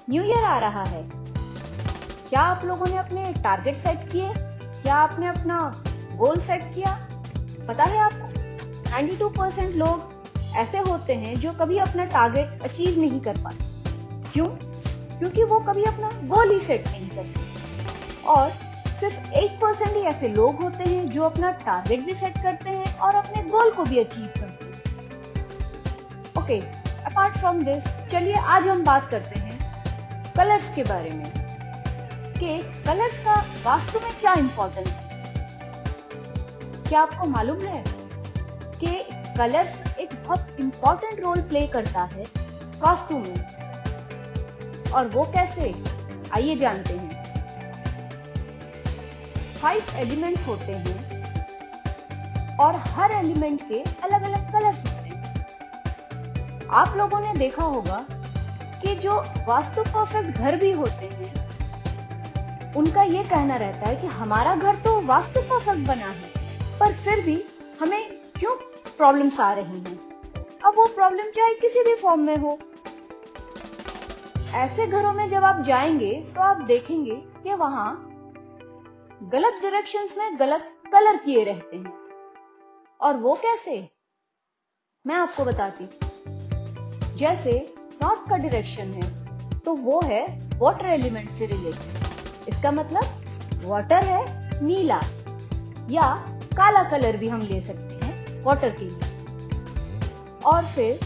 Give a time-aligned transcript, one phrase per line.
[0.09, 1.09] New year आ रहा है।
[2.29, 4.33] क्या आप लोगों ने अपने टारगेट सेट किए?
[4.81, 5.83] क्या आपने अपना
[6.15, 7.09] गोल सेट किया?
[7.67, 8.27] पता है आपको?
[8.91, 10.23] 92% लोग
[10.55, 13.91] ऐसे होते हैं जो कभी अपना टारगेट अचीव नहीं कर पाते।
[14.33, 14.47] क्यों?
[15.19, 17.39] क्योंकि वो कभी अपना गोल ही सेट नहीं करते।
[18.23, 18.68] और
[18.99, 22.97] सिर्फ़ एक परसेंट ही ऐसे लोग होते हैं जो अपना टारगेट भी सेट करते हैं
[22.97, 24.79] और अपने गोल को भी अचीव करते हैं।
[26.43, 26.59] ओके
[27.03, 29.59] अपार्ट फ्रॉम दिस चलिए आज हम बात करते हैं
[30.33, 31.31] कलर्स के बारे में।
[32.39, 35.09] कि कलर्स का वास्तु में क्या इंपॉर्टेंस है?
[36.89, 37.83] क्या आपको मालूम है
[38.79, 39.03] कि
[39.37, 42.23] कलर्स एक बहुत इंपॉर्टेंट रोल प्ले करता है
[42.79, 43.35] वास्तु में?
[44.91, 45.75] और वो कैसे?
[46.31, 47.08] आइए जानते हैं।
[49.61, 55.17] फाइव एलिमेंट्स होते हैं और हर एलिमेंट के अलग अलग कलर्स होते हैं।
[56.73, 58.05] आप लोगों ने देखा होगा
[58.83, 61.33] कि जो वास्तु परफेक्ट घर भी होते हैं,
[62.73, 66.31] उनका ये कहना रहता है कि हमारा घर तो वास्तु परफेक्ट बना है,
[66.79, 67.41] पर फिर भी
[67.81, 68.55] हमें क्यों
[68.97, 69.99] प्रॉब्लम्स आ रही हैं?
[70.65, 72.57] अब वो प्रॉब्लम चाहे किसी भी फॉर्म में हो।
[74.55, 78.05] ऐसे घरों में जब आप जाएँगे तो आप देखेंगे कि वहाँ
[79.21, 81.93] गलत डायरेक्शंस में गलत कलर किए रहते हैं।
[82.99, 83.73] और वो कैसे?
[85.05, 85.85] मैं आपको बताती
[87.17, 87.51] जैसे
[88.03, 90.23] नॉर्थ का डायरेक्शन है तो वो है
[90.59, 95.01] वाटर एलिमेंट से रिलेटेड इसका मतलब वाटर है नीला
[95.91, 96.13] या
[96.57, 100.99] काला कलर भी हम ले सकते हैं वाटर के लिए। और फिर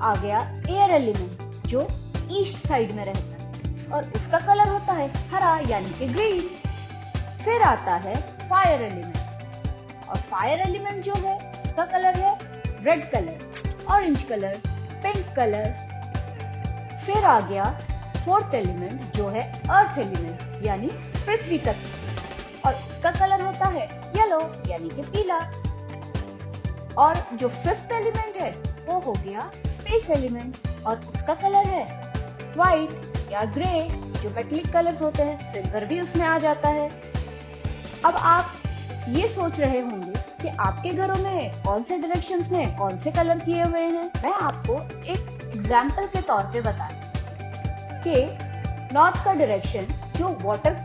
[0.00, 0.38] आ गया
[0.70, 1.86] एयर एलिमेंट जो
[2.30, 6.50] ईस्ट साइड में रहता है। और उसका कलर होता है हरा, यानी कि ग्रीन
[7.44, 8.14] फिर आता है
[8.48, 12.36] फायर एलिमेंट और फायर एलिमेंट जो है, उसका कलर है
[12.84, 14.60] red colour orange colour
[15.04, 15.66] pink colour
[17.06, 17.64] फिर आ गया
[18.24, 23.86] फोर्थ एलिमेंट जो है अर्थ एलिमेंट यानी पृथ्वी तत्व और उसका कलर होता है
[24.16, 25.38] येलो यानी कि पीला.
[26.98, 28.50] और जो फिफ्थ एलिमेंट है,
[28.86, 31.84] वो हो गया स्पेस एलिमेंट और उसका कलर है
[32.56, 33.88] व्हाइट या ग्रे
[34.22, 36.88] जो मेटलिक कलर्स होते हैं सिल्वर भी उसमें आ जाता है.
[38.04, 38.52] अब आप
[39.08, 43.38] ये सोच रहे होंगे कि आपके घरों में कौन से डायरेक्शंस में, कौन से कलर
[43.38, 44.10] किए हुए हैं?
[44.24, 44.74] मैं आपको
[45.12, 46.88] एक एग्ज़ाम्पल के तौर पे बता
[48.06, 48.14] कि
[48.94, 49.86] नॉर्थ का डायरेक्शन
[50.18, 50.76] जो वाटर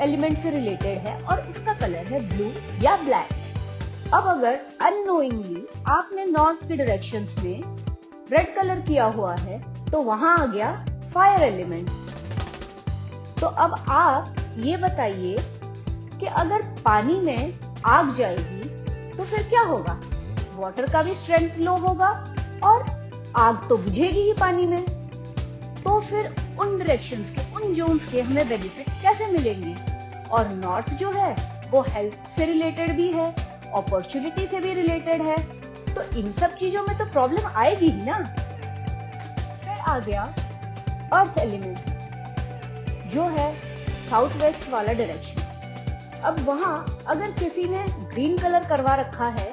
[0.00, 2.50] एलिमेंट से रिलेटेड है और उसका कलर है ब्लू
[2.82, 7.62] या ब्लैक अब अगर अनोइंगली आपने नॉर्थ के डायरेक्शन में
[8.32, 10.72] रेड कलर किया हुआ है तो वहाँ आ गया
[11.14, 11.90] फायर एलिमेंट
[13.40, 15.36] तो अब आप ये बताइए
[16.20, 17.52] कि अगर पानी में
[17.86, 18.68] आग जाएगी
[19.12, 20.00] तो फिर क्या होगा?
[20.56, 22.10] वाटर का भी स्ट्रेंथ लो होगा
[22.64, 22.84] और
[23.36, 24.84] आग तो बुझेगी ही पानी में।
[25.78, 29.74] तो फिर उन डायरेक्शन के, उन जोन्स के हमें बेनिफिट कैसे मिलेंगे?
[30.30, 31.34] और नॉर्थ जो है,
[31.70, 33.30] वो हेल्थ से रिलेटेड भी है
[33.74, 35.36] अपॉर्चुनिटी से भी रिलेटेड है।
[35.94, 38.18] तो इन सब चीज़ों में तो प्रॉब्लम आएगी ही ना।
[39.64, 40.22] फिर आ गया
[41.12, 41.78] अर्थ एलिमेंट
[43.12, 43.52] जो है
[44.10, 45.37] साउथ वेस्ट वाला डायरेक्शन
[46.24, 49.50] अब वहाँ अगर किसी ने ग्रीन कलर करवा रखा है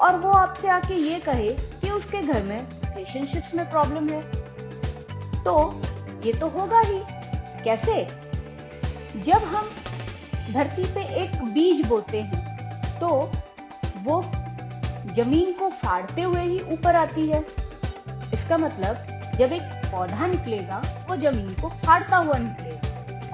[0.00, 1.48] और वो आपसे आके ये कहे
[1.80, 4.20] कि उसके घर में रिलेशनशिप्स में प्रॉब्लम है
[5.44, 5.54] तो
[6.24, 6.98] ये तो होगा ही।
[7.64, 8.06] कैसे?
[9.16, 9.70] जब हम
[10.52, 13.08] धरती पे एक बीज बोते हैं तो
[14.04, 14.22] वो
[15.14, 17.44] ज़मीन को फाड़ते हुए ही ऊपर आती है।
[18.34, 22.83] इसका मतलब जब एक पौधा निकलेगा, वो ज़मीन को फाड़ता हुआ निकलेगा।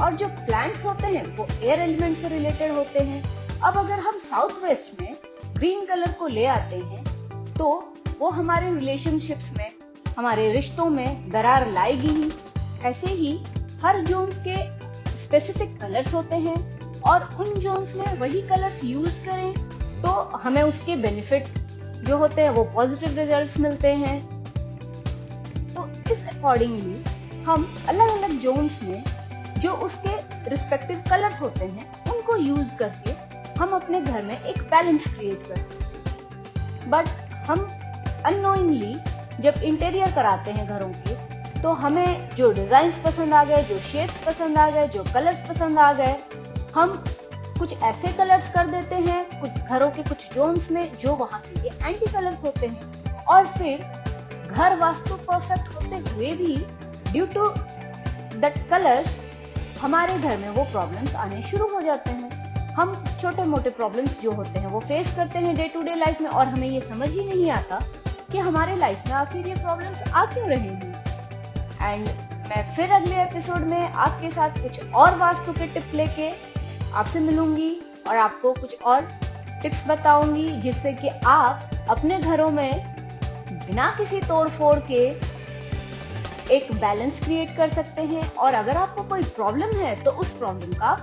[0.02, 3.22] और जो प्लांट्स होते हैं, वो एयर एलिमेंट से रिलेटेड होते हैं।
[3.60, 5.16] अब अगर हम साउथ वेस्ट में
[5.56, 7.04] ग्रीन कलर को ले आते हैं
[7.54, 7.68] तो
[8.18, 9.70] वो हमारे रिलेशनशिप्स में,
[10.18, 12.30] हमारे रिश्तों में दरार लाएगी ही।
[12.84, 13.32] ऐसे ही
[13.82, 14.56] हर जोन्स के
[15.18, 16.56] स्पेसिफिक कलर्स होते हैं
[17.02, 19.52] और उन जोन्स में वही कलर्स यूज़ करें
[20.02, 21.48] तो हमें उसके बेनिफिट
[22.00, 24.18] जो होते हैं, वो पॉजिटिव रिजल्ट्स मिलते हैं।
[25.74, 29.02] तो इस अकॉर्डिंगली हम अलग अलग जोन्स में
[29.58, 30.16] जो उसके
[30.50, 33.12] रिस्पेक्टिव कलर्स होते हैं, उनको यूज़ करके
[33.60, 37.08] हम अपने घर में एक बैलेंस क्रिएट कर सकते बट
[37.48, 37.66] हम
[38.26, 38.94] अनोइंगली
[39.40, 41.14] जब इंटीरियर कराते हैं घरों के
[41.62, 45.78] तो हमें जो डिज़ाइन पसंद आ गए, जो शेप्स पसंद आ गए, जो कलर्स पसंद
[45.78, 46.14] आ गए,
[46.74, 46.92] हम
[47.58, 51.60] कुछ ऐसे कलर्स कर देते हैं, कुछ घरों के कुछ जोन्स में जो वहाँ के
[51.60, 53.84] लिए एंटी कलर्स होते हैं। और फिर
[54.46, 56.56] घर वास्तु परफेक्ट होते हुए भी
[57.12, 57.48] ड्यू टू
[58.40, 59.19] दैट कलर्स
[59.80, 62.30] हमारे घर में वो प्रॉब्लम्स आने शुरू हो जाते हैं।
[62.74, 66.20] हम छोटे मोटे प्रॉब्लम्स जो होते हैं, वो फेस करते हैं डे टू डे लाइफ
[66.20, 67.80] में और हमें ये समझ ही नहीं आता
[68.32, 71.04] कि हमारे लाइफ में आखिर ये प्रॉब्लम्स आ क्यों रहे हैं।
[71.82, 72.08] एंड
[72.48, 76.30] मैं फिर अगले एपिसोड में आपके साथ कुछ और वास्तु के टिप लेके
[76.94, 77.70] आपसे मिलूँगी
[78.08, 79.08] और आपको कुछ और
[79.62, 82.94] टिप्स बताऊँगी जिससे कि आप अपने घरों में
[83.50, 85.08] बिना किसी तोड़ फोड़ के
[86.50, 90.72] एक बैलेंस क्रिएट कर सकते हैं और अगर आपको कोई प्रॉब्लम है तो उस प्रॉब्लम
[90.78, 90.96] का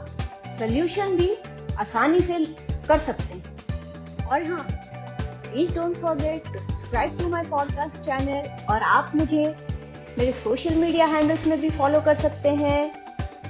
[0.59, 1.35] सोल्यूशन भी
[1.79, 2.45] आसानी से
[2.87, 8.81] कर सकते हैं और हाँ please don't forget to subscribe to my podcast channel और
[8.93, 9.43] आप मुझे
[10.17, 12.81] मेरे सोशल मीडिया हैंडल्स में भी फॉलो कर सकते हैं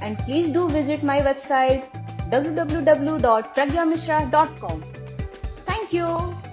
[0.04, 1.92] and please do visit my website
[2.30, 4.84] www.pragyamishra.com.
[5.66, 6.47] Thank you.